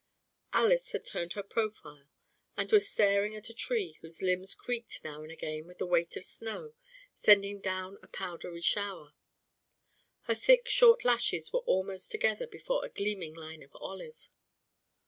Alys 0.51 0.93
had 0.93 1.05
turned 1.05 1.33
her 1.33 1.43
profile 1.43 2.07
and 2.57 2.71
was 2.71 2.89
staring 2.89 3.35
at 3.35 3.49
a 3.51 3.53
tree 3.53 3.99
whose 4.01 4.23
limbs 4.23 4.55
creaked 4.55 5.03
now 5.03 5.21
and 5.21 5.31
again 5.31 5.67
with 5.67 5.77
their 5.77 5.85
weight 5.85 6.17
of 6.17 6.23
snow, 6.23 6.73
sending 7.13 7.59
down 7.61 7.99
a 8.01 8.07
powdery 8.07 8.61
shower. 8.61 9.13
Her 10.21 10.33
thick 10.33 10.67
short 10.67 11.05
lashes 11.05 11.53
were 11.53 11.59
almost 11.67 12.09
together 12.09 12.47
before 12.47 12.83
a 12.83 12.89
gleaming 12.89 13.35
line 13.35 13.61
of 13.61 13.69
olive. 13.75 14.31